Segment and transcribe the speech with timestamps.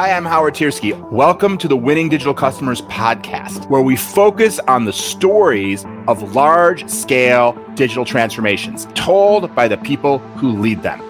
[0.00, 0.98] Hi, I'm Howard Tiersky.
[1.10, 6.88] Welcome to the Winning Digital Customers podcast, where we focus on the stories of large
[6.88, 11.00] scale digital transformations told by the people who lead them.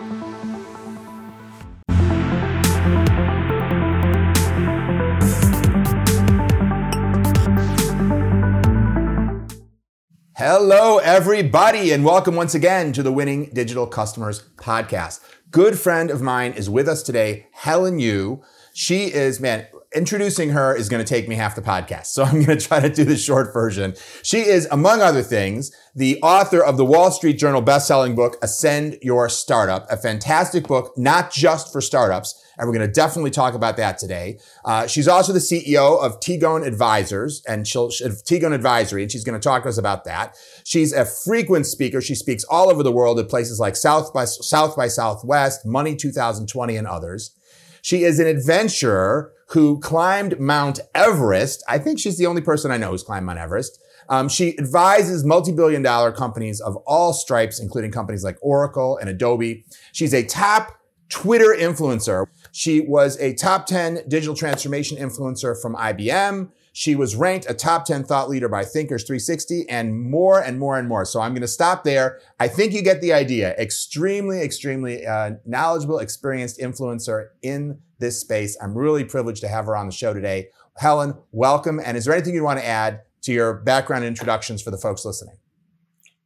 [10.36, 15.20] Hello, everybody, and welcome once again to the Winning Digital Customers podcast.
[15.52, 18.42] Good friend of mine is with us today, Helen Yu.
[18.80, 22.06] She is, man, introducing her is going to take me half the podcast.
[22.06, 23.94] So I'm going to try to do the short version.
[24.22, 28.96] She is, among other things, the author of the Wall Street Journal best-selling book, Ascend
[29.02, 32.42] Your Startup, a fantastic book, not just for startups.
[32.56, 34.38] And we're going to definitely talk about that today.
[34.64, 39.38] Uh, she's also the CEO of Tigon Advisors and she'll, Tigon Advisory, and she's going
[39.38, 40.38] to talk to us about that.
[40.64, 42.00] She's a frequent speaker.
[42.00, 45.96] She speaks all over the world at places like South by, South by Southwest, Money
[45.96, 47.36] 2020, and others.
[47.82, 51.64] She is an adventurer who climbed Mount Everest.
[51.68, 53.82] I think she's the only person I know who's climbed Mount Everest.
[54.08, 59.64] Um, she advises multi-billion dollar companies of all stripes, including companies like Oracle and Adobe.
[59.92, 62.26] She's a top Twitter influencer.
[62.52, 66.50] She was a top 10 digital transformation influencer from IBM.
[66.72, 70.78] She was ranked a top 10 thought leader by Thinkers 360 and more and more
[70.78, 71.04] and more.
[71.04, 72.20] So I'm going to stop there.
[72.38, 73.54] I think you get the idea.
[73.56, 78.56] Extremely, extremely uh, knowledgeable, experienced influencer in this space.
[78.62, 80.48] I'm really privileged to have her on the show today.
[80.76, 81.80] Helen, welcome.
[81.84, 85.04] And is there anything you want to add to your background introductions for the folks
[85.04, 85.36] listening?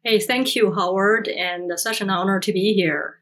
[0.05, 3.20] Hey, thank you, Howard, and such an honor to be here.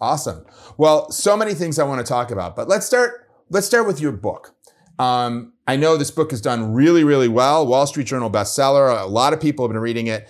[0.00, 0.46] Awesome.
[0.76, 3.28] Well, so many things I want to talk about, but let's start.
[3.50, 4.53] Let's start with your book.
[4.98, 7.66] Um, I know this book has done really, really well.
[7.66, 9.00] Wall Street Journal bestseller.
[9.00, 10.28] A lot of people have been reading it.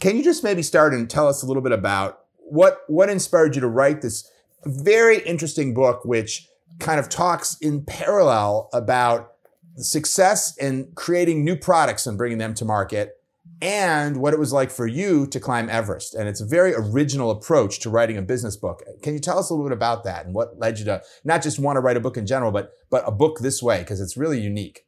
[0.00, 3.54] Can you just maybe start and tell us a little bit about what what inspired
[3.54, 4.30] you to write this
[4.64, 9.32] very interesting book, which kind of talks in parallel about
[9.76, 13.20] success in creating new products and bringing them to market
[13.62, 16.14] and what it was like for you to climb Everest.
[16.14, 18.82] And it's a very original approach to writing a business book.
[19.02, 21.42] Can you tell us a little bit about that and what led you to not
[21.42, 24.00] just want to write a book in general, but but a book this way because
[24.00, 24.82] it's really unique.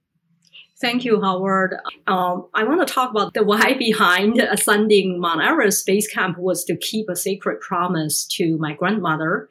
[0.80, 1.74] Thank you, Howard.
[2.06, 6.62] Um, I want to talk about the why behind ascending Mount Everest base camp was
[6.64, 9.48] to keep a sacred promise to my grandmother,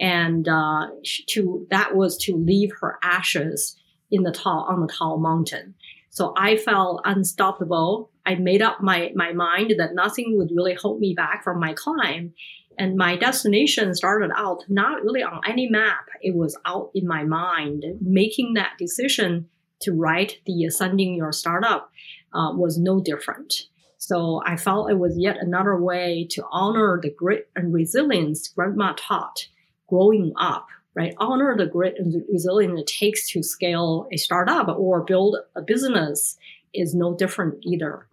[0.00, 0.88] and uh,
[1.28, 3.76] to that was to leave her ashes
[4.10, 5.74] in the tall on the tall mountain.
[6.10, 8.10] So I felt unstoppable.
[8.26, 11.74] I made up my, my mind that nothing would really hold me back from my
[11.74, 12.32] climb.
[12.78, 16.08] And my destination started out not really on any map.
[16.22, 17.84] It was out in my mind.
[18.00, 19.48] Making that decision
[19.80, 21.90] to write the Ascending Your Startup
[22.32, 23.54] uh, was no different.
[23.98, 28.94] So I felt it was yet another way to honor the grit and resilience grandma
[28.96, 29.48] taught
[29.88, 31.14] growing up right?
[31.18, 35.62] Honor the grit and the resilience it takes to scale a startup or build a
[35.62, 36.38] business
[36.72, 38.06] is no different either.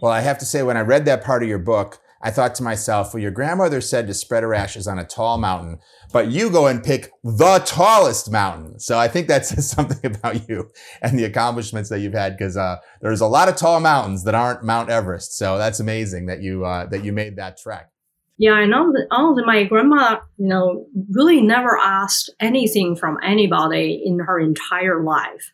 [0.00, 2.54] Well, I have to say, when I read that part of your book, I thought
[2.54, 5.78] to myself, well, your grandmother said to spread her ashes on a tall mountain,
[6.10, 8.80] but you go and pick the tallest mountain.
[8.80, 10.70] So I think that says something about you
[11.02, 14.34] and the accomplishments that you've had because uh, there's a lot of tall mountains that
[14.34, 15.36] aren't Mount Everest.
[15.36, 17.90] So that's amazing that you uh, that you made that trek.
[18.38, 24.18] Yeah, know that honestly, my grandma, you know, really never asked anything from anybody in
[24.18, 25.52] her entire life.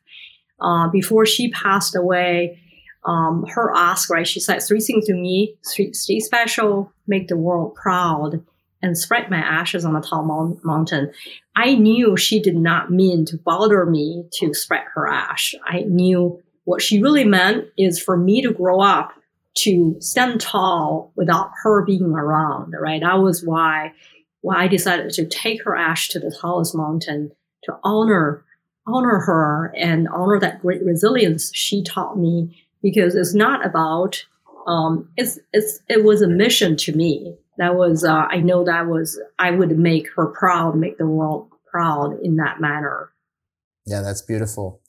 [0.61, 2.59] Uh, before she passed away,
[3.05, 7.75] um, her ask, right, she said three things to me, stay special, make the world
[7.75, 8.45] proud,
[8.83, 11.13] and spread my ashes on a tall mountain.
[11.57, 15.55] I knew she did not mean to bother me to spread her ash.
[15.65, 19.13] I knew what she really meant is for me to grow up
[19.59, 23.03] to stand tall without her being around, right?
[23.03, 23.93] That was why,
[24.41, 27.33] why I decided to take her ash to the tallest mountain
[27.65, 28.45] to honor,
[28.87, 34.25] honor her and honor that great resilience she taught me because it's not about,
[34.67, 37.37] um, it's, it's, it was a mission to me.
[37.59, 41.51] That was, uh, I know that was, I would make her proud, make the world
[41.71, 43.11] proud in that manner.
[43.87, 44.81] Yeah, that's beautiful.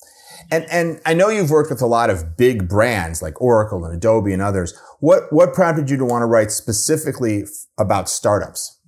[0.50, 3.96] And and I know you've worked with a lot of big brands like Oracle and
[3.96, 4.78] Adobe and others.
[5.00, 7.46] What what prompted you to want to write specifically
[7.78, 8.80] about startups?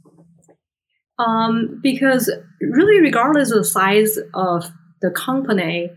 [1.20, 5.92] Um, because really, regardless of the size of the company,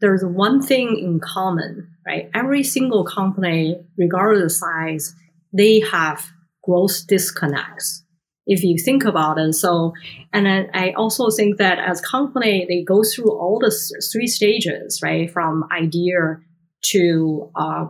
[0.00, 2.30] there's one thing in common, right?
[2.34, 5.14] Every single company, regardless of size,
[5.52, 6.30] they have
[6.64, 8.04] growth disconnects
[8.44, 9.52] if you think about it.
[9.52, 9.92] So,
[10.32, 13.70] and then I also think that as company, they go through all the
[14.12, 15.30] three stages, right?
[15.30, 16.40] From idea
[16.86, 17.86] to uh,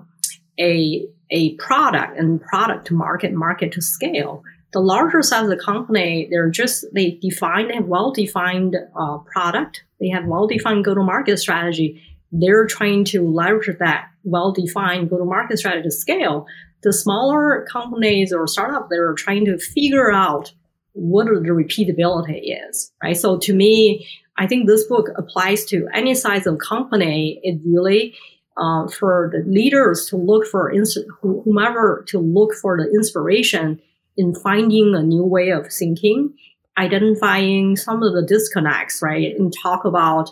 [0.61, 4.43] a a product and product to market, market to scale.
[4.73, 9.85] the larger size of the company, they're just, they define, they have well-defined uh, product.
[10.00, 12.03] They have well-defined go-to-market strategy.
[12.32, 16.46] They're trying to leverage that well-defined go-to-market strategy scale.
[16.82, 20.52] The smaller companies or startups, they're trying to figure out
[20.94, 23.17] what the repeatability is, right?
[23.17, 24.08] So to me,
[24.38, 27.40] I think this book applies to any size of company.
[27.43, 28.14] It really
[28.56, 33.81] uh, for the leaders to look for ins- whomever to look for the inspiration
[34.17, 36.34] in finding a new way of thinking,
[36.79, 40.31] identifying some of the disconnects, right, and talk about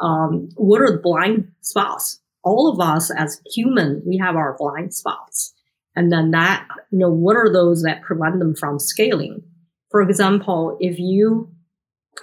[0.00, 2.20] um, what are the blind spots.
[2.44, 5.52] All of us as human, we have our blind spots,
[5.96, 9.42] and then that you know what are those that prevent them from scaling.
[9.90, 11.50] For example, if you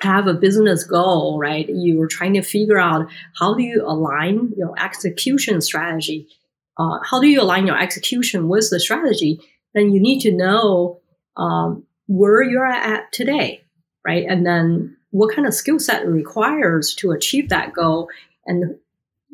[0.02, 1.68] have a business goal, right?
[1.70, 3.08] You're trying to figure out
[3.40, 6.28] how do you align your execution strategy.
[6.78, 9.40] Uh, how do you align your execution with the strategy?
[9.74, 11.00] Then you need to know
[11.38, 13.64] um, where you're at today,
[14.06, 14.26] right?
[14.28, 18.10] And then what kind of skill set it requires to achieve that goal,
[18.46, 18.76] and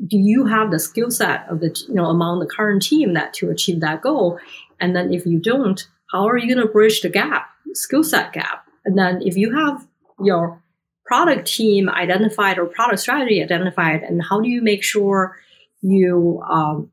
[0.06, 3.34] do you have the skill set of the you know among the current team that
[3.34, 4.40] to achieve that goal?
[4.80, 8.32] And then if you don't, how are you going to bridge the gap, skill set
[8.32, 8.68] gap?
[8.86, 9.88] And then if you have
[10.24, 10.62] your
[11.04, 15.40] product team identified or product strategy identified, and how do you make sure
[15.82, 16.92] you um,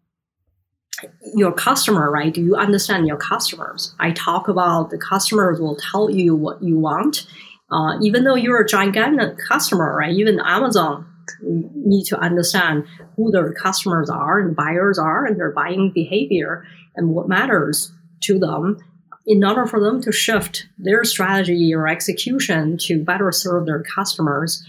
[1.34, 2.32] your customer, right?
[2.32, 3.94] Do you understand your customers?
[4.00, 7.26] I talk about the customers will tell you what you want.
[7.70, 10.14] Uh, even though you're a gigantic customer, right?
[10.14, 11.06] Even Amazon
[11.42, 12.84] need to understand
[13.16, 16.64] who their customers are and buyers are and their buying behavior
[16.96, 18.78] and what matters to them
[19.26, 24.66] in order for them to shift their strategy or execution to better serve their customers.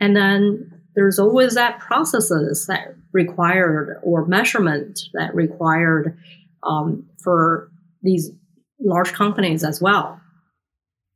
[0.00, 6.18] And then there's always that processes that required or measurement that required
[6.64, 7.70] um, for
[8.02, 8.30] these
[8.80, 10.20] large companies as well.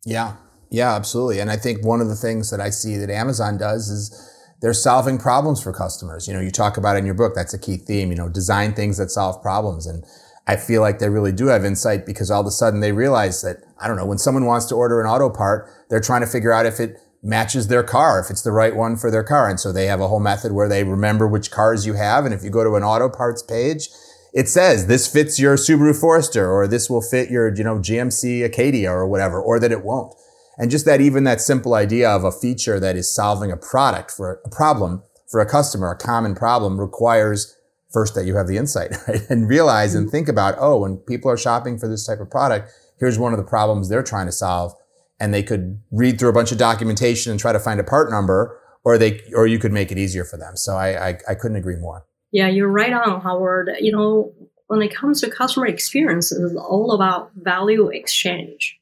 [0.04, 0.36] Yeah,
[0.74, 1.38] yeah, absolutely.
[1.38, 4.30] And I think one of the things that I see that Amazon does is
[4.60, 6.26] they're solving problems for customers.
[6.26, 8.74] You know, you talk about in your book, that's a key theme, you know, design
[8.74, 9.86] things that solve problems.
[9.86, 10.04] And
[10.48, 13.40] I feel like they really do have insight because all of a sudden they realize
[13.42, 16.26] that, I don't know, when someone wants to order an auto part, they're trying to
[16.26, 19.48] figure out if it matches their car, if it's the right one for their car.
[19.48, 22.24] And so they have a whole method where they remember which cars you have.
[22.24, 23.88] And if you go to an auto parts page,
[24.32, 28.44] it says this fits your Subaru Forester or this will fit your, you know, GMC
[28.44, 30.14] Acadia or whatever, or that it won't.
[30.58, 34.10] And just that even that simple idea of a feature that is solving a product
[34.10, 37.56] for a problem for a customer, a common problem requires
[37.92, 39.22] first that you have the insight, right?
[39.30, 40.12] And realize and mm-hmm.
[40.12, 43.38] think about, oh, when people are shopping for this type of product, here's one of
[43.38, 44.72] the problems they're trying to solve.
[45.20, 48.10] And they could read through a bunch of documentation and try to find a part
[48.10, 50.56] number, or they, or you could make it easier for them.
[50.56, 52.04] So I, I, I couldn't agree more.
[52.32, 53.70] Yeah, you're right on, Howard.
[53.80, 54.34] You know,
[54.66, 58.76] when it comes to customer experience, it's all about value exchange,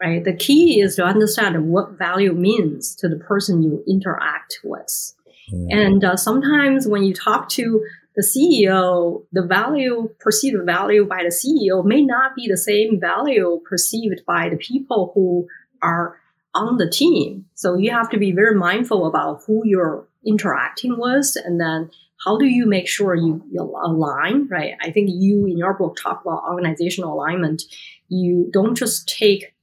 [0.00, 0.24] right?
[0.24, 5.14] The key is to understand what value means to the person you interact with.
[5.52, 5.66] Mm.
[5.70, 7.84] And uh, sometimes when you talk to
[8.14, 13.60] the CEO, the value, perceived value by the CEO may not be the same value
[13.68, 15.46] perceived by the people who
[15.82, 16.18] are
[16.54, 17.44] on the team.
[17.54, 21.90] So you have to be very mindful about who you're interacting with and then
[22.24, 24.74] how do you make sure you, you align, right?
[24.80, 27.62] I think you in your book talk about organizational alignment.
[28.08, 29.54] You don't just take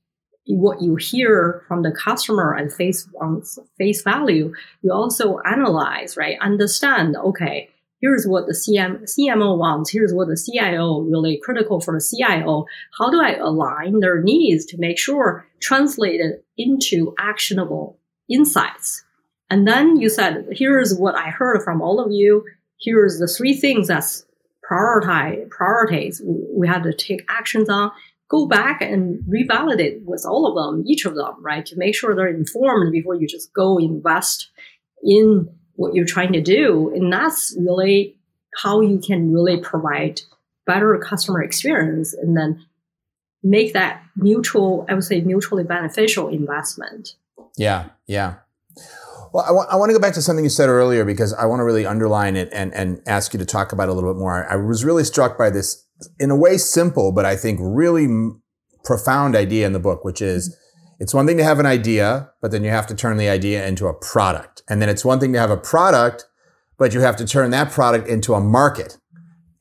[0.48, 3.44] what you hear from the customer and face on
[3.78, 4.54] face value.
[4.82, 6.38] You also analyze, right?
[6.42, 7.70] Understand, okay,
[8.02, 12.66] here's what the CM, CMO wants, here's what the CIO really critical for the CIO.
[12.98, 17.98] How do I align their needs to make sure translated into actionable
[18.30, 19.06] insights?
[19.50, 22.44] And then you said, here's what I heard from all of you.
[22.80, 24.26] Here's the three things that's
[24.70, 27.92] prioritize, priorities we had to take actions on.
[28.30, 31.66] Go back and revalidate with all of them, each of them, right?
[31.66, 34.50] To make sure they're informed before you just go invest
[35.04, 36.92] in what you're trying to do.
[36.96, 38.18] And that's really
[38.56, 40.22] how you can really provide
[40.66, 42.66] better customer experience and then
[43.44, 47.16] make that mutual, I would say mutually beneficial investment.
[47.58, 48.36] Yeah, yeah.
[49.34, 51.46] Well, I, w- I want to go back to something you said earlier because I
[51.46, 54.14] want to really underline it and, and ask you to talk about it a little
[54.14, 54.48] bit more.
[54.50, 55.84] I was really struck by this,
[56.20, 58.42] in a way, simple, but I think really m-
[58.84, 60.58] profound idea in the book, which is
[61.00, 63.68] it's one thing to have an idea, but then you have to turn the idea
[63.68, 64.64] into a product.
[64.70, 66.26] And then it's one thing to have a product,
[66.78, 68.98] but you have to turn that product into a market.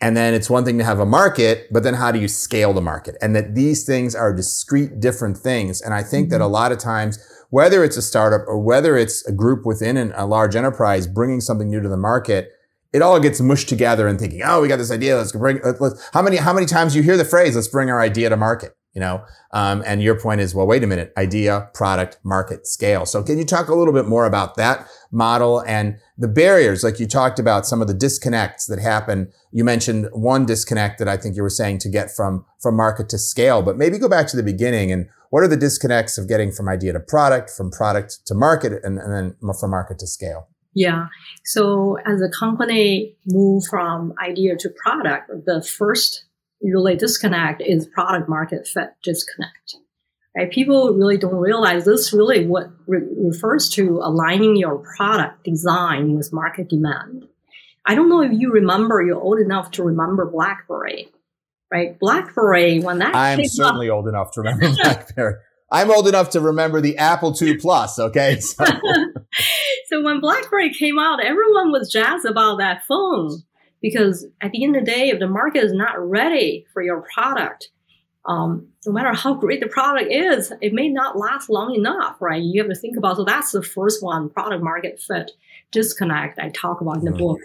[0.01, 2.73] And then it's one thing to have a market, but then how do you scale
[2.73, 3.17] the market?
[3.23, 5.81] And that these things are discrete, different things.
[5.81, 6.53] And I think that a mm-hmm.
[6.53, 10.27] lot of times, whether it's a startup or whether it's a group within an, a
[10.27, 12.51] large enterprise bringing something new to the market,
[12.93, 15.17] it all gets mushed together and thinking, oh, we got this idea.
[15.17, 15.61] Let's bring.
[15.81, 18.37] Let's, how many how many times you hear the phrase, "Let's bring our idea to
[18.37, 22.67] market." you know um, and your point is well wait a minute idea product market
[22.67, 26.85] scale so can you talk a little bit more about that model and the barriers
[26.85, 31.09] like you talked about some of the disconnects that happen you mentioned one disconnect that
[31.09, 34.09] i think you were saying to get from from market to scale but maybe go
[34.09, 37.51] back to the beginning and what are the disconnects of getting from idea to product
[37.51, 41.07] from product to market and, and then from market to scale yeah.
[41.45, 46.25] So as a company move from idea to product, the first
[46.63, 49.77] really disconnect is product market fit disconnect.
[50.37, 50.51] Right?
[50.51, 56.33] People really don't realize this really what re- refers to aligning your product design with
[56.33, 57.27] market demand.
[57.85, 61.09] I don't know if you remember, you're old enough to remember BlackBerry,
[61.71, 61.99] right?
[61.99, 65.35] BlackBerry, when that I'm certainly up, old enough to remember BlackBerry.
[65.71, 68.39] I'm old enough to remember the Apple II Plus, okay?
[68.41, 68.65] So.
[69.93, 73.43] So when BlackBerry came out, everyone was jazzed about that phone
[73.83, 77.05] because at the end of the day, if the market is not ready for your
[77.13, 77.69] product,
[78.25, 82.43] um, no matter how great the product is, it may not last long enough, right?
[82.43, 83.17] You have to think about.
[83.17, 85.33] So that's the first one, product market fit
[85.73, 86.39] disconnect.
[86.39, 87.41] I talk about in the book,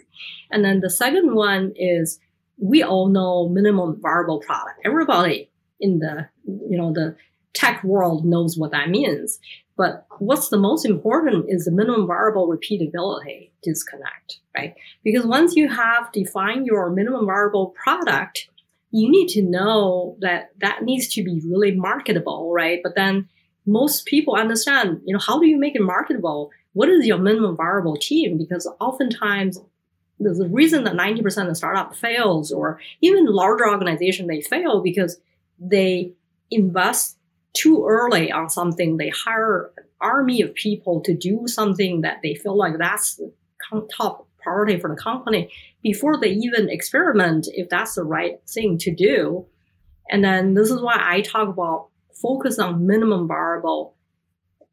[0.49, 2.19] and then the second one is
[2.57, 4.79] we all know minimum viable product.
[4.85, 5.49] Everybody
[5.81, 7.17] in the you know the
[7.53, 9.39] tech world knows what that means.
[9.77, 14.73] But what's the most important is the minimum variable repeatability disconnect, right?
[15.03, 18.49] Because once you have defined your minimum variable product,
[18.91, 22.79] you need to know that that needs to be really marketable, right?
[22.81, 23.29] But then
[23.67, 26.49] most people understand, you know, how do you make it marketable?
[26.73, 28.37] What is your minimum variable team?
[28.37, 29.59] Because oftentimes
[30.19, 35.19] a reason that 90% of startup fails or even larger organization, they fail because
[35.59, 36.13] they
[36.49, 37.17] invest
[37.53, 38.97] too early on something.
[38.97, 43.31] They hire an army of people to do something that they feel like that's the
[43.95, 45.51] top priority for the company
[45.83, 49.45] before they even experiment if that's the right thing to do.
[50.09, 51.89] And then this is why I talk about
[52.21, 53.95] focus on minimum viable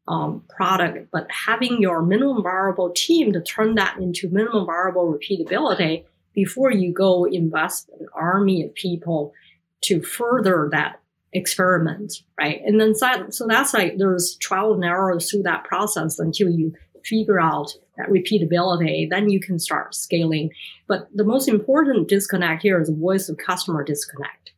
[0.07, 6.05] um, product, but having your minimum viable team to turn that into minimum viable repeatability
[6.33, 9.33] before you go invest an army of people
[9.81, 10.99] to further that
[11.35, 12.61] experiment, right?
[12.65, 16.73] And then so that's like there's trial and error through that process until you
[17.03, 20.49] figure out that repeatability, then you can start scaling.
[20.87, 24.51] But the most important disconnect here is the voice of customer disconnect.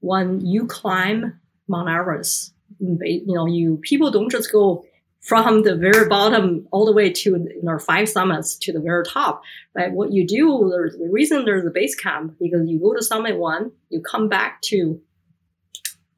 [0.00, 4.84] When you climb Mount Everest, you know, you people don't just go
[5.20, 9.42] from the very bottom all the way to you five summits to the very top.
[9.74, 9.90] Right?
[9.90, 13.36] What you do, there's the reason there's a base camp because you go to summit
[13.36, 15.00] one, you come back to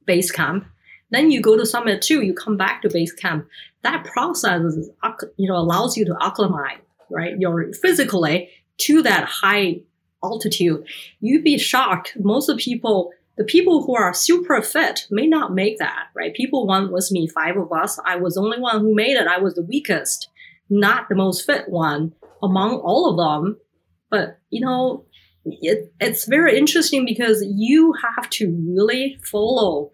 [0.07, 0.67] base camp.
[1.11, 3.49] Then you go to summit two, you come back to base camp.
[3.83, 4.91] That process, is,
[5.37, 6.79] you know, allows you to acclimate,
[7.11, 7.35] right?
[7.39, 9.81] You're physically to that high
[10.23, 10.85] altitude.
[11.21, 12.17] You'd be shocked.
[12.21, 16.35] Most of the people, the people who are super fit may not make that, right?
[16.35, 17.99] People one was me, five of us.
[18.05, 19.27] I was the only one who made it.
[19.27, 20.29] I was the weakest,
[20.69, 23.57] not the most fit one among all of them.
[24.11, 25.05] But, you know,
[25.45, 29.93] it, it's very interesting because you have to really follow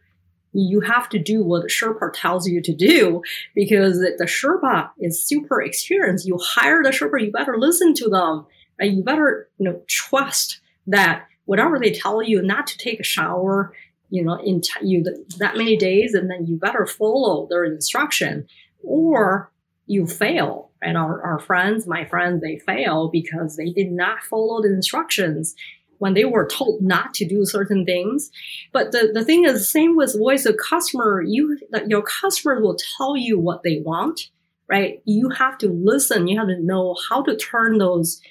[0.57, 3.23] you have to do what the Sherpa tells you to do
[3.55, 6.27] because the Sherpa is super experienced.
[6.27, 8.47] You hire the Sherpa, you better listen to them.
[8.79, 13.05] And you better, you know, trust that whatever they tell you, not to take a
[13.05, 13.73] shower,
[14.11, 15.03] you know, in t- you
[15.39, 18.47] that many days, and then you better follow their instruction,
[18.83, 19.51] or
[19.87, 20.71] you fail.
[20.87, 25.57] And our, our friends, my friends, they fail because they did not follow the instructions
[25.99, 28.31] when they were told not to do certain things.
[28.73, 33.17] But the, the thing is, same with voice of customer, you your customers will tell
[33.17, 34.31] you what they want,
[34.69, 35.03] right?
[35.05, 36.29] You have to listen.
[36.29, 38.23] You have to know how to turn those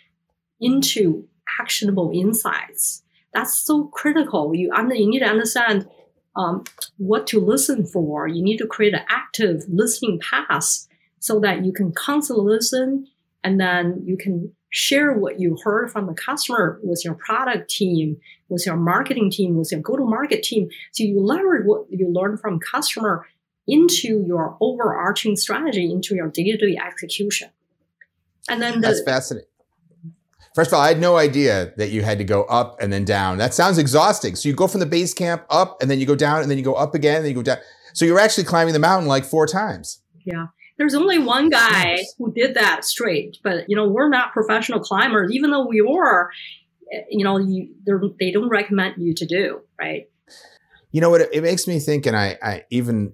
[0.62, 1.28] into
[1.60, 3.04] actionable insights.
[3.34, 4.56] That's so critical.
[4.56, 5.90] You under, you need to understand
[6.38, 6.64] um,
[6.96, 8.30] what to listen for.
[8.30, 10.88] You need to create an active listening path
[11.25, 13.08] so that you can constantly listen
[13.44, 18.17] and then you can share what you heard from the customer with your product team,
[18.48, 20.70] with your marketing team, with your go-to-market team.
[20.91, 23.25] So you leverage what you learn from customer
[23.67, 27.50] into your overarching strategy, into your day-to-day execution.
[28.48, 29.50] And then the, that's fascinating.
[30.53, 33.03] First of all, I had no idea that you had to go up and then
[33.03, 33.39] down.
[33.39, 34.36] That sounds exhausting.
[34.36, 36.60] So you go from the base camp up and then you go down and then
[36.60, 37.58] you go up again and then you go down.
[37.94, 40.01] So you're actually climbing the mountain like four times.
[40.24, 40.48] Yeah.
[40.77, 45.32] There's only one guy who did that straight, but you know we're not professional climbers.
[45.32, 46.32] Even though we were,
[47.10, 47.70] you know, you,
[48.20, 50.10] they don't recommend you to do right.
[50.91, 51.22] You know what?
[51.22, 53.13] It, it makes me think, and I, I even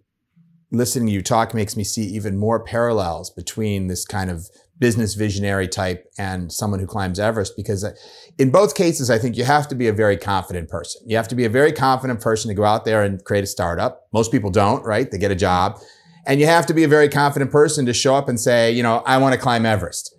[0.71, 4.49] listening to you talk makes me see even more parallels between this kind of
[4.81, 7.91] business visionary type and someone who climbs Everest because uh,
[8.39, 11.03] in both cases, I think you have to be a very confident person.
[11.05, 13.47] You have to be a very confident person to go out there and create a
[13.47, 14.07] startup.
[14.11, 15.09] Most people don't, right?
[15.09, 15.79] They get a job.
[16.25, 18.83] And you have to be a very confident person to show up and say, you
[18.83, 20.15] know, I want to climb Everest.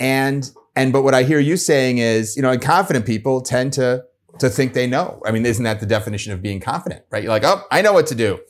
[0.00, 3.72] And, and, but what I hear you saying is, you know, and confident people tend
[3.74, 4.04] to,
[4.38, 5.20] to think they know.
[5.26, 7.22] I mean, isn't that the definition of being confident, right?
[7.22, 8.40] You're like, oh, I know what to do.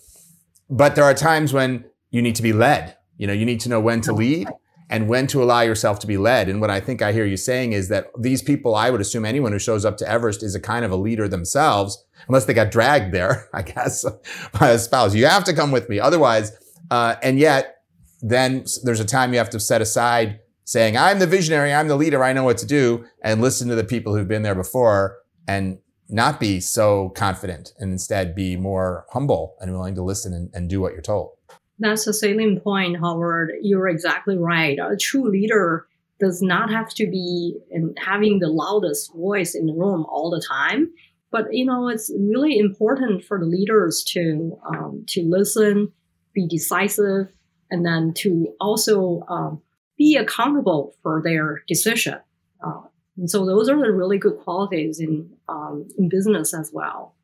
[0.71, 2.97] But there are times when you need to be led.
[3.19, 4.49] You know, you need to know when to lead
[4.93, 6.49] and when to allow yourself to be led.
[6.49, 9.25] And what I think I hear you saying is that these people, I would assume
[9.25, 12.53] anyone who shows up to Everest is a kind of a leader themselves, unless they
[12.53, 14.05] got dragged there, I guess,
[14.61, 15.15] by a spouse.
[15.15, 15.99] You have to come with me.
[15.99, 16.53] Otherwise,
[16.93, 17.77] uh, and yet
[18.21, 21.97] then there's a time you have to set aside saying, I'm the visionary, I'm the
[21.97, 25.17] leader, I know what to do, and listen to the people who've been there before
[25.49, 25.79] and
[26.11, 30.69] not be so confident and instead be more humble and willing to listen and, and
[30.69, 31.31] do what you're told.
[31.79, 33.53] That's a salient point, Howard.
[33.63, 34.79] You're exactly right.
[34.79, 35.87] A true leader
[36.21, 40.45] does not have to be in having the loudest voice in the room all the
[40.47, 40.93] time.
[41.31, 45.91] But you know, it's really important for the leaders to um, to listen,
[46.35, 47.33] be decisive,
[47.71, 49.63] and then to also um,
[49.97, 52.19] be accountable for their decision.
[52.65, 52.83] Uh,
[53.17, 57.15] and so those are the really good qualities in um, in business as well.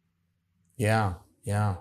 [0.77, 1.77] Yeah, yeah.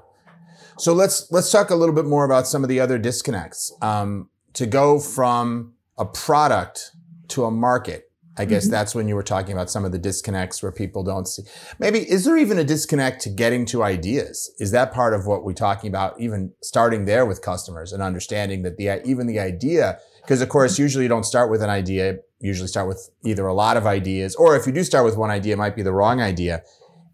[0.78, 3.76] So let's let's talk a little bit more about some of the other disconnects.
[3.82, 6.92] Um, to go from a product
[7.30, 8.07] to a market,
[8.38, 8.72] I guess mm-hmm.
[8.72, 11.44] that's when you were talking about some of the disconnects where people don't see.
[11.80, 14.52] Maybe is there even a disconnect to getting to ideas?
[14.60, 16.20] Is that part of what we're talking about?
[16.20, 20.78] Even starting there with customers and understanding that the even the idea, because of course
[20.78, 22.18] usually you don't start with an idea.
[22.40, 25.32] Usually start with either a lot of ideas, or if you do start with one
[25.32, 26.62] idea, it might be the wrong idea.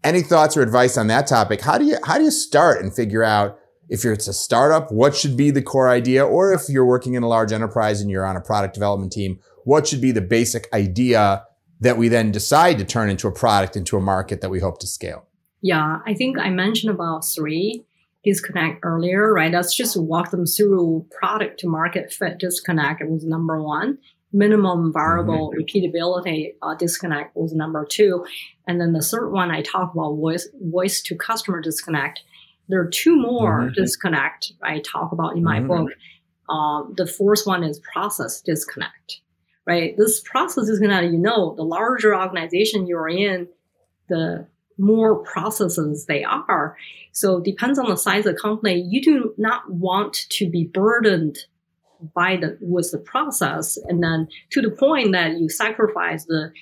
[0.02, 1.62] Any thoughts or advice on that topic?
[1.62, 4.90] How do you how do you start and figure out if you're it's a startup,
[4.92, 6.24] what should be the core idea?
[6.24, 9.38] Or if you're working in a large enterprise and you're on a product development team,
[9.64, 11.44] what should be the basic idea
[11.80, 14.78] that we then decide to turn into a product into a market that we hope
[14.78, 15.26] to scale?
[15.60, 17.84] Yeah, I think I mentioned about three
[18.22, 19.52] disconnect earlier, right?
[19.52, 23.98] Let's just walk them through product to market fit disconnect It was number one
[24.34, 25.60] minimum variable mm-hmm.
[25.60, 28.26] repeatability uh, disconnect was number two.
[28.66, 32.22] And then the third one I talk about voice voice to customer disconnect.
[32.68, 33.80] There are two more mm-hmm.
[33.80, 35.68] disconnect I talk about in my mm-hmm.
[35.68, 35.92] book.
[36.48, 39.20] Um, the fourth one is process disconnect.
[39.66, 41.12] Right, this process disconnect.
[41.12, 43.48] You know, the larger organization you're in,
[44.08, 44.46] the
[44.78, 46.76] more processes they are.
[47.12, 48.86] So depends on the size of the company.
[48.86, 51.38] You do not want to be burdened
[52.14, 56.52] by the with the process and then to the point that you sacrifice the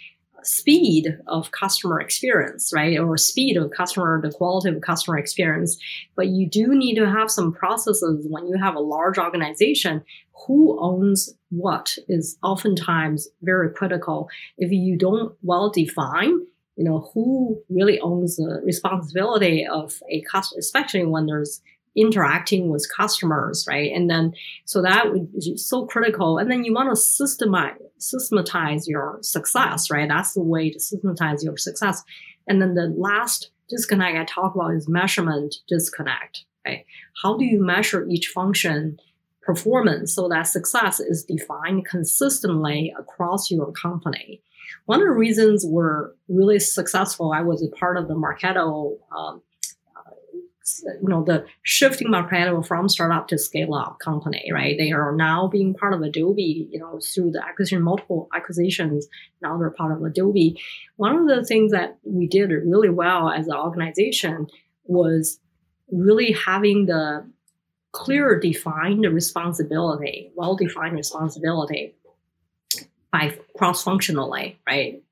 [0.45, 2.99] speed of customer experience, right?
[2.99, 5.79] Or speed of customer, the quality of customer experience.
[6.17, 10.05] But you do need to have some processes when you have a large organization.
[10.47, 14.29] Who owns what is oftentimes very critical.
[14.57, 20.59] If you don't well define, you know, who really owns the responsibility of a customer,
[20.59, 21.61] especially when there's
[21.95, 23.93] interacting with customers, right?
[23.93, 24.33] And then,
[24.65, 26.39] so that is so critical.
[26.39, 30.09] And then you want to systemize, systematize your success, right?
[30.09, 32.03] That's the way to systematize your success.
[32.49, 36.87] And then the last disconnect I talk about is measurement disconnect, right?
[37.23, 38.99] How do you measure each function
[39.43, 44.43] performance so that success is defined consistently across your company?
[44.87, 49.43] One of the reasons we're really successful, I was a part of the Marketo um,
[50.85, 54.77] you know the shifting Marketo from startup to scale up company, right?
[54.79, 59.09] They are now being part of Adobe, you know, through the acquisition, multiple acquisitions.
[59.41, 60.61] Now they're part of Adobe.
[60.97, 64.47] One of the things that we did really well as an organization
[64.85, 65.41] was
[65.91, 67.29] really having the
[67.93, 71.95] clear defined responsibility, well defined responsibility
[73.11, 75.03] by cross functionally, right?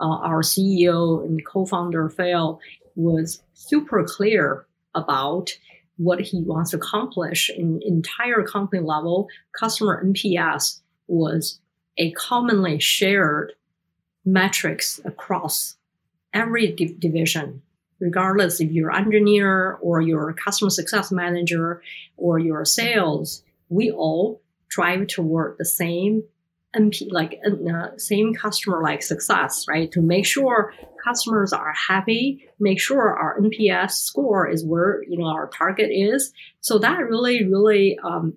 [0.00, 2.58] Uh, our CEO and co-founder Phil
[2.96, 5.50] was super clear about
[5.98, 11.60] what he wants to accomplish in entire company level, customer NPS was
[11.98, 13.52] a commonly shared
[14.24, 15.76] metrics across
[16.32, 17.60] every di- division,
[18.00, 21.82] regardless if you're engineer or you're customer success manager
[22.16, 26.22] or your sales, we all drive toward the same
[26.74, 29.90] NP, like uh, same customer like success, right?
[29.92, 30.72] To make sure
[31.04, 36.32] customers are happy, make sure our NPS score is where you know our target is.
[36.60, 38.34] So that really, really um,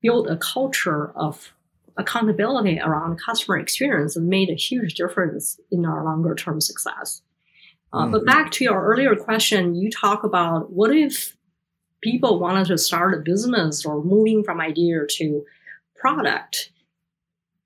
[0.00, 1.52] built a culture of
[1.98, 7.22] accountability around customer experience and made a huge difference in our longer term success.
[7.96, 8.12] Uh, mm-hmm.
[8.12, 11.34] But back to your earlier question, you talk about what if
[12.02, 15.44] people wanted to start a business or moving from idea to
[15.94, 16.70] product,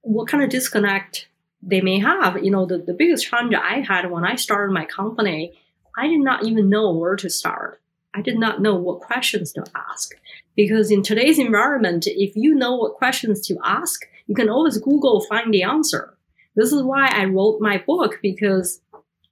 [0.02, 1.26] what kind of disconnect
[1.60, 2.42] they may have.
[2.44, 5.52] You know, the, the biggest challenge I had when I started my company,
[5.98, 7.80] I did not even know where to start.
[8.14, 10.12] I did not know what questions to ask.
[10.56, 15.22] Because in today's environment, if you know what questions to ask, you can always Google
[15.22, 16.16] find the answer.
[16.54, 18.80] This is why I wrote my book because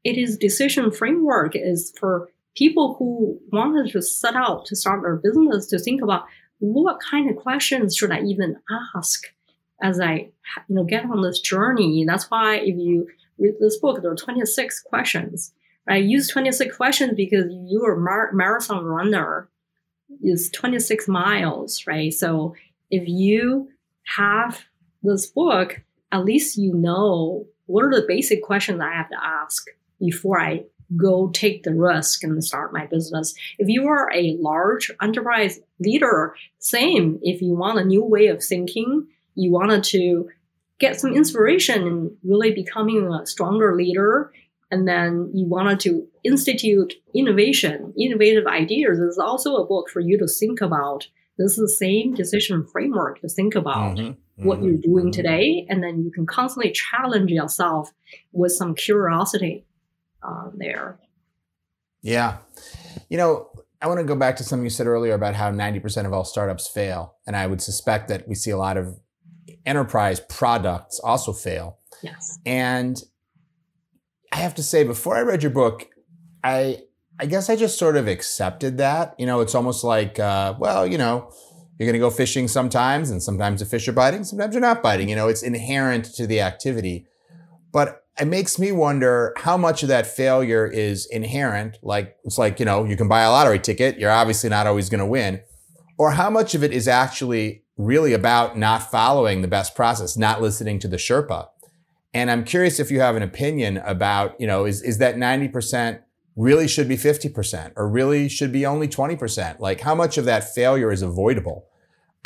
[0.05, 5.17] it is decision framework is for people who wanted to set out to start their
[5.17, 6.25] business to think about
[6.59, 8.57] what kind of questions should I even
[8.97, 9.25] ask
[9.83, 10.31] as I
[10.69, 12.05] you know get on this journey.
[12.07, 13.09] That's why if you
[13.39, 15.53] read this book, there are 26 questions.
[15.89, 19.49] I use 26 questions because you're a mar- marathon runner
[20.23, 22.13] is 26 miles, right?
[22.13, 22.55] So
[22.91, 23.69] if you
[24.17, 24.65] have
[25.03, 25.81] this book,
[26.13, 29.67] at least you know what are the basic questions I have to ask
[30.01, 30.65] before I
[30.97, 33.35] go take the risk and start my business.
[33.59, 37.19] If you are a large enterprise leader, same.
[37.23, 40.29] If you want a new way of thinking, you wanted to
[40.79, 44.33] get some inspiration in really becoming a stronger leader,
[44.71, 50.01] and then you wanted to institute innovation, innovative ideas, This is also a book for
[50.01, 51.09] you to think about.
[51.37, 54.45] This is the same decision framework to think about mm-hmm.
[54.45, 54.67] what mm-hmm.
[54.67, 55.11] you're doing mm-hmm.
[55.11, 57.93] today, and then you can constantly challenge yourself
[58.33, 59.65] with some curiosity
[60.23, 60.99] uh, there.
[62.03, 62.39] Yeah.
[63.09, 63.51] You know,
[63.81, 66.25] I want to go back to something you said earlier about how 90% of all
[66.25, 67.17] startups fail.
[67.27, 68.99] And I would suspect that we see a lot of
[69.65, 71.79] enterprise products also fail.
[72.03, 72.39] Yes.
[72.45, 73.01] And
[74.33, 75.89] I have to say, before I read your book,
[76.43, 76.83] I
[77.21, 79.15] I guess I just sort of accepted that.
[79.19, 81.33] You know, it's almost like, uh, well, you know,
[81.79, 84.83] you're going to go fishing sometimes, and sometimes the fish are biting, sometimes you're not
[84.83, 85.09] biting.
[85.09, 87.07] You know, it's inherent to the activity.
[87.73, 91.79] But it makes me wonder how much of that failure is inherent.
[91.83, 94.89] Like, it's like, you know, you can buy a lottery ticket, you're obviously not always
[94.89, 95.41] going to win.
[95.99, 100.43] Or how much of it is actually really about not following the best process, not
[100.43, 101.49] listening to the Sherpa.
[102.13, 106.01] And I'm curious if you have an opinion about, you know, is, is that 90%
[106.37, 109.61] really should be 50% or really should be only 20%?
[109.61, 111.68] Like how much of that failure is avoidable?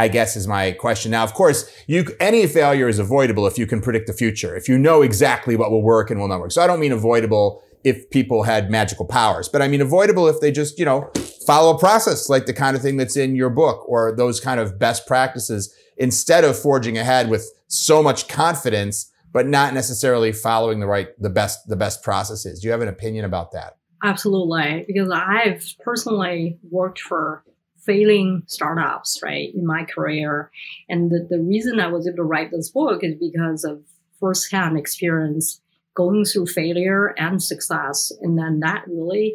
[0.02, 1.12] I guess is my question.
[1.12, 4.68] Now, of course, you, any failure is avoidable if you can predict the future, if
[4.68, 6.50] you know exactly what will work and will not work.
[6.50, 10.40] So I don't mean avoidable if people had magical powers, but I mean avoidable if
[10.40, 11.08] they just, you know,
[11.46, 14.58] follow a process like the kind of thing that's in your book or those kind
[14.58, 20.80] of best practices instead of forging ahead with so much confidence but not necessarily following
[20.80, 24.84] the right the best the best processes do you have an opinion about that absolutely
[24.86, 27.42] because i've personally worked for
[27.84, 30.50] failing startups right in my career
[30.88, 33.82] and the, the reason i was able to write this book is because of
[34.20, 35.60] firsthand experience
[35.94, 39.34] going through failure and success and then that really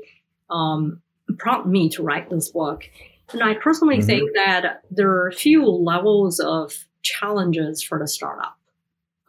[0.49, 1.01] um,
[1.37, 2.83] prompted me to write this book
[3.31, 4.07] and i personally mm-hmm.
[4.07, 8.57] think that there are a few levels of challenges for the startup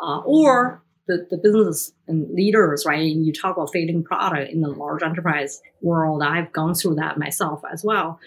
[0.01, 3.01] uh, or the, the business and leaders, right?
[3.01, 6.23] And you talk about failing product in the large enterprise world.
[6.23, 8.21] I've gone through that myself as well.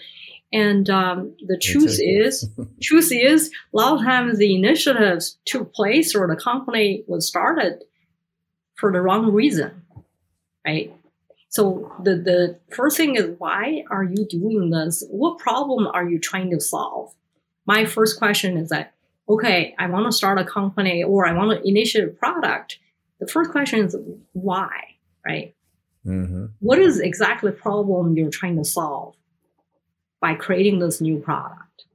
[0.54, 2.50] And um, the truth is,
[2.82, 7.84] truth is, a lot of times the initiatives took place or the company was started
[8.76, 9.84] for the wrong reason,
[10.66, 10.94] right?
[11.50, 15.04] So the, the first thing is why are you doing this?
[15.10, 17.14] What problem are you trying to solve?
[17.66, 18.94] My first question is that
[19.30, 22.80] okay, I want to start a company or I want to initiate a product,
[23.20, 23.96] the first question is
[24.34, 25.56] why, right?
[26.06, 26.48] Mm-hmm.
[26.60, 29.16] What is exactly the problem you're trying to solve
[30.21, 31.86] by creating this new product?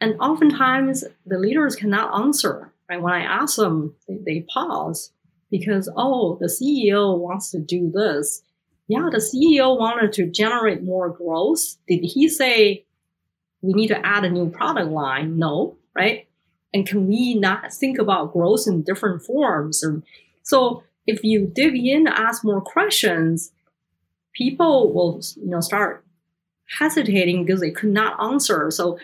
[0.00, 2.72] And oftentimes the leaders cannot answer.
[2.88, 3.00] Right?
[3.00, 5.12] When I ask them, they, they pause
[5.50, 8.42] because, oh, the CEO wants to do this.
[8.86, 11.76] Yeah, the CEO wanted to generate more growth.
[11.86, 12.84] Did he say
[13.60, 15.38] we need to add a new product line?
[15.38, 16.28] No, right?
[16.72, 19.82] and can we not think about growth in different forms?
[19.82, 20.02] And
[20.42, 23.52] so if you dig in, ask more questions,
[24.34, 26.04] people will you know start
[26.78, 28.70] hesitating because they could not answer.
[28.70, 28.98] So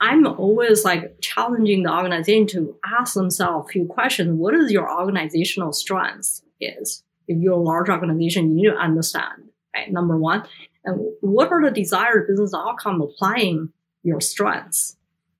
[0.00, 4.38] I'm always like challenging the organization to ask themselves a few questions.
[4.38, 7.02] What is your organizational strengths is?
[7.28, 9.90] If you're a large organization, you need to understand, right?
[9.90, 10.44] Number one.
[10.84, 13.70] And what are the desired business outcome applying
[14.02, 14.96] your strengths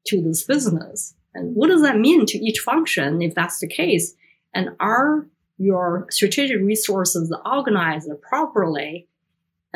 [0.07, 1.15] to this business?
[1.35, 4.15] And what does that mean to each function if that's the case?
[4.55, 5.27] And are
[5.59, 9.07] your strategic resources organized properly?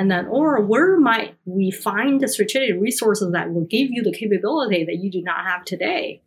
[0.01, 4.15] And then, or where might we find the strategic resources that will give you the
[4.15, 6.23] capability that you do not have today?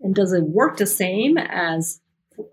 [0.00, 2.00] And does it work the same as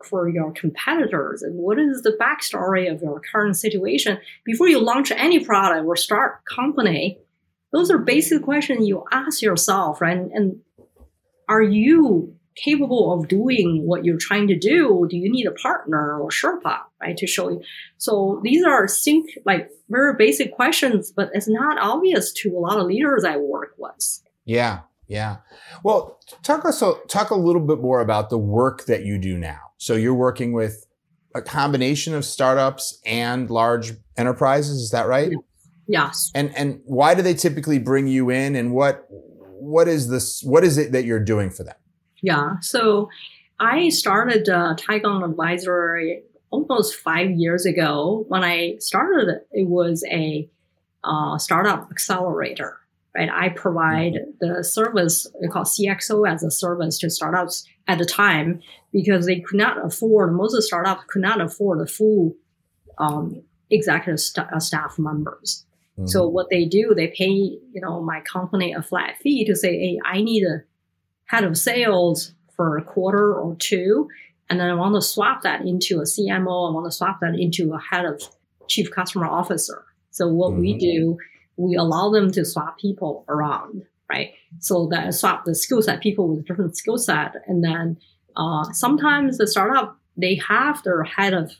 [0.06, 1.42] for your competitors?
[1.42, 4.20] And what is the backstory of your current situation?
[4.46, 7.18] Before you launch any product or start company,
[7.74, 10.16] those are basic questions you ask yourself, right?
[10.16, 10.60] And, and
[11.48, 15.08] are you capable of doing what you're trying to do?
[15.10, 17.62] Do you need a partner or Sherpa, right, to show you?
[17.98, 22.80] So these are think like very basic questions, but it's not obvious to a lot
[22.80, 24.22] of leaders I work with.
[24.46, 25.38] Yeah, yeah.
[25.84, 29.60] Well, talk us talk a little bit more about the work that you do now.
[29.78, 30.86] So you're working with
[31.36, 35.32] a combination of startups and large enterprises, is that right?
[35.88, 36.32] Yes.
[36.36, 40.64] And and why do they typically bring you in and what what is this what
[40.64, 41.76] is it that you're doing for them?
[42.22, 42.60] Yeah.
[42.62, 43.10] So
[43.60, 48.26] I started uh, Advisory almost five years ago.
[48.28, 50.50] When I started, it was a
[51.04, 52.78] uh, startup accelerator.
[53.16, 54.58] Right, I provide mm-hmm.
[54.58, 58.62] the service we call CXO as a service to startups at the time
[58.94, 62.36] because they could not afford most of the startups could not afford the full
[63.00, 65.66] um, executive st- uh, staff members.
[65.98, 66.06] Mm-hmm.
[66.06, 69.72] So what they do, they pay you know my company a flat fee to say,
[69.80, 70.62] hey, I need a
[71.30, 74.10] head of sales for a quarter or two,
[74.50, 76.70] and then I want to swap that into a CMO.
[76.70, 78.22] I want to swap that into a head of
[78.68, 79.86] chief customer officer.
[80.12, 80.62] So what mm-hmm.
[80.62, 81.18] we do,
[81.58, 84.32] we allow them to swap people around, right?
[84.60, 87.98] So that swap the skill set, people with different skill set, and then
[88.36, 91.54] uh, sometimes the startup they have their head of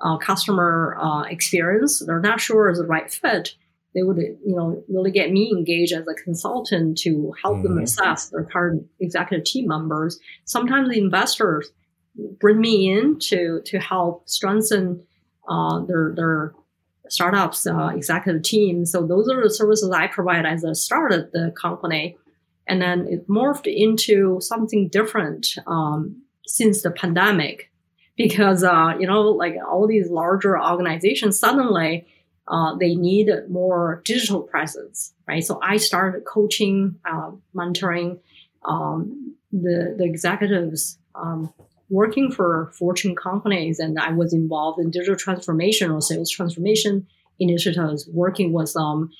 [0.00, 2.02] uh, customer uh, experience.
[2.04, 3.54] They're not sure is the right fit
[3.94, 7.74] they would you know really get me engaged as a consultant to help mm-hmm.
[7.74, 10.18] them assess their current executive team members.
[10.44, 11.70] Sometimes the investors
[12.40, 15.02] bring me in to to help strengthen
[15.48, 16.54] uh, their their
[17.08, 18.84] startups uh, executive team.
[18.84, 22.16] So those are the services i provide as i started the company.
[22.66, 27.70] And then it morphed into something different um, since the pandemic
[28.16, 32.06] because uh, you know like all these larger organizations suddenly
[32.48, 35.42] uh, they need more digital presence, right?
[35.44, 38.20] So I started coaching, uh, mentoring
[38.64, 41.52] um, the the executives um,
[41.88, 47.06] working for Fortune companies, and I was involved in digital transformation or sales transformation
[47.38, 49.10] initiatives, working with them.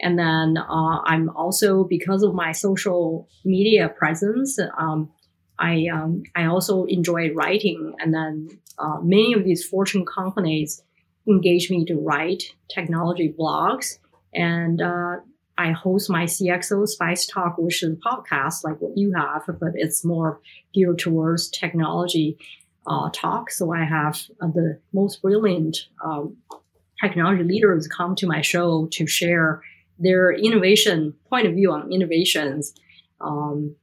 [0.00, 4.58] And then uh, I'm also because of my social media presence.
[4.76, 5.10] Um,
[5.58, 10.82] I um, I also enjoy writing, and then uh, many of these Fortune companies
[11.28, 13.98] engage me to write technology blogs.
[14.34, 15.16] And uh,
[15.56, 19.72] I host my CXO Spice Talk, which is a podcast like what you have, but
[19.74, 20.40] it's more
[20.72, 22.36] geared towards technology
[22.86, 23.50] uh, talk.
[23.50, 26.36] So I have uh, the most brilliant um,
[27.00, 29.62] technology leaders come to my show to share
[29.98, 32.74] their innovation point of view on innovations.
[33.20, 33.76] Um,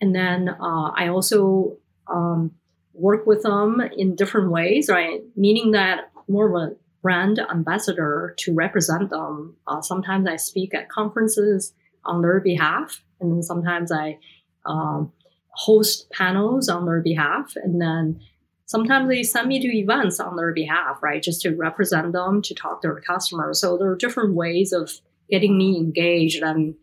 [0.00, 2.52] and then uh, I also um,
[2.94, 5.22] work with them in different ways, right?
[5.34, 9.54] Meaning that more of a brand ambassador to represent them.
[9.68, 11.72] Uh, sometimes I speak at conferences
[12.04, 14.18] on their behalf, and then sometimes I
[14.64, 15.12] um,
[15.50, 18.20] host panels on their behalf, and then
[18.64, 22.56] sometimes they send me to events on their behalf, right, just to represent them, to
[22.56, 23.60] talk to their customers.
[23.60, 24.90] So there are different ways of
[25.30, 26.74] getting me engaged, and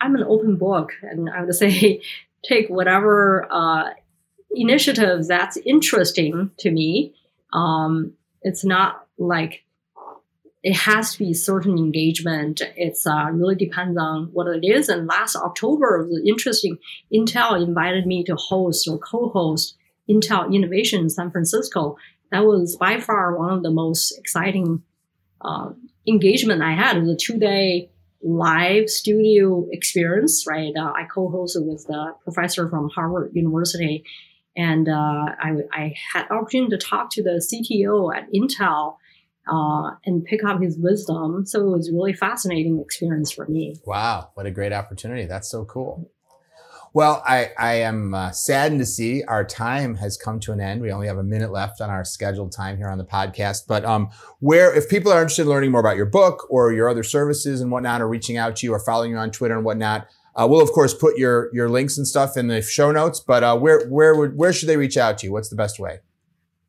[0.00, 2.02] I'm an open book, and I would say
[2.42, 3.90] take whatever uh,
[4.50, 7.14] initiative that's interesting to me.
[7.52, 9.64] Um, it's not like
[10.62, 12.62] it has to be certain engagement.
[12.76, 14.88] It's uh, really depends on what it is.
[14.88, 16.78] And last October was interesting.
[17.12, 19.76] Intel invited me to host or co-host
[20.08, 21.96] Intel Innovation in San Francisco.
[22.30, 24.82] That was by far one of the most exciting
[25.40, 25.70] uh,
[26.06, 26.96] engagement I had.
[26.96, 27.90] It was a two-day
[28.22, 30.46] live studio experience.
[30.46, 34.04] Right, uh, I co-hosted with the professor from Harvard University,
[34.56, 34.92] and uh,
[35.40, 38.96] I, I had opportunity to talk to the CTO at Intel
[39.50, 41.44] uh, and pick up his wisdom.
[41.46, 43.76] So it was really fascinating experience for me.
[43.84, 45.26] Wow, what a great opportunity!
[45.26, 46.10] That's so cool.
[46.94, 50.82] Well, I, I am uh, saddened to see our time has come to an end.
[50.82, 53.62] We only have a minute left on our scheduled time here on the podcast.
[53.66, 56.90] But um, where, if people are interested in learning more about your book or your
[56.90, 59.64] other services and whatnot, or reaching out to you or following you on Twitter and
[59.64, 63.20] whatnot, uh, we'll of course put your your links and stuff in the show notes.
[63.20, 65.32] But uh, where where would where should they reach out to you?
[65.32, 66.00] What's the best way?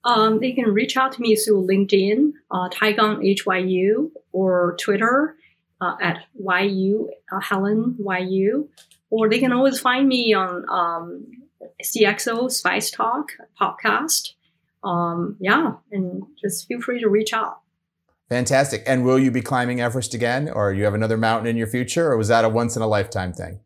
[0.06, 5.38] Um, they can reach out to me through LinkedIn, uh, Taigang HYU, or Twitter
[5.80, 8.70] uh, at YU, uh, Helen YU.
[9.10, 11.26] Or they can always find me on um,
[11.84, 14.34] CXO Spice Talk podcast.
[14.84, 17.62] Um, yeah, and just feel free to reach out.
[18.30, 18.84] Fantastic.
[18.88, 22.12] And will you be climbing Everest again, or you have another mountain in your future,
[22.12, 23.60] or was that a once in a lifetime thing?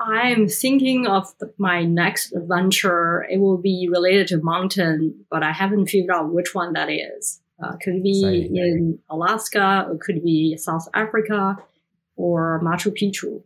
[0.00, 3.26] I'm thinking of my next adventure.
[3.30, 7.40] It will be related to mountain, but I haven't figured out which one that is.
[7.62, 8.56] Uh, could be Exciting.
[8.56, 11.58] in Alaska, it could be South Africa,
[12.16, 13.42] or Machu Picchu.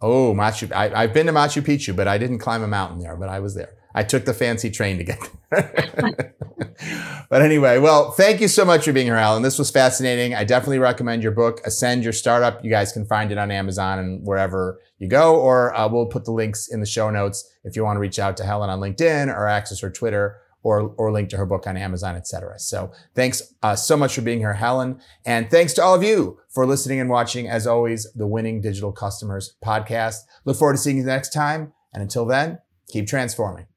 [0.00, 0.70] Oh, Machu!
[0.72, 3.16] I, have been to Machu Picchu, but I didn't climb a mountain there.
[3.16, 3.74] But I was there.
[3.94, 5.18] I took the fancy train to get
[5.50, 6.34] there.
[7.30, 9.42] but anyway, well, thank you so much for being here, Helen.
[9.42, 10.34] This was fascinating.
[10.34, 12.62] I definitely recommend your book, Ascend Your Startup.
[12.64, 16.24] You guys can find it on Amazon and wherever you go, or uh, we'll put
[16.24, 18.80] the links in the show notes if you want to reach out to Helen on
[18.80, 22.58] LinkedIn or access her Twitter or, or link to her book on Amazon, etc.
[22.58, 25.00] So thanks uh, so much for being here, Helen.
[25.24, 28.92] And thanks to all of you for listening and watching, as always, the Winning Digital
[28.92, 30.16] Customers podcast.
[30.44, 31.72] Look forward to seeing you next time.
[31.92, 33.69] And until then, keep transforming.